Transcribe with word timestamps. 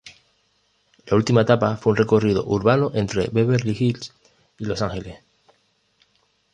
La 1.05 1.15
última 1.15 1.41
etapa 1.41 1.77
fue 1.77 1.91
un 1.91 1.97
recorrido 1.97 2.43
urbano 2.47 2.89
entre 2.95 3.27
Beverly 3.27 3.77
Hills 3.79 4.11
y 4.57 4.65
Los 4.65 4.81
Ángeles. 4.81 5.19